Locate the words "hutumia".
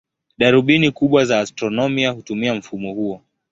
2.11-2.55